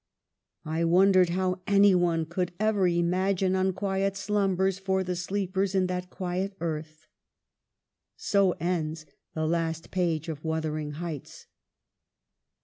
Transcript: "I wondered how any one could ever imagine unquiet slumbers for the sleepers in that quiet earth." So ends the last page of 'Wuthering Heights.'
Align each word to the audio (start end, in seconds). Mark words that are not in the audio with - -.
"I 0.65 0.83
wondered 0.83 1.29
how 1.29 1.61
any 1.67 1.93
one 1.93 2.25
could 2.25 2.53
ever 2.59 2.87
imagine 2.87 3.53
unquiet 3.53 4.17
slumbers 4.17 4.79
for 4.79 5.03
the 5.03 5.15
sleepers 5.15 5.75
in 5.75 5.85
that 5.85 6.09
quiet 6.09 6.55
earth." 6.59 7.05
So 8.17 8.53
ends 8.53 9.05
the 9.35 9.45
last 9.45 9.91
page 9.91 10.27
of 10.27 10.43
'Wuthering 10.43 10.93
Heights.' 10.93 11.45